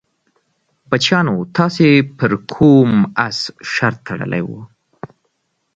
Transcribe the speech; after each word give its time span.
بچیانو 0.89 1.35
تاسې 1.57 1.87
پر 2.17 2.31
کوم 2.53 2.91
اس 3.25 3.37
شرط 3.73 3.97
تړلی 4.07 4.41
وو؟ 4.47 4.61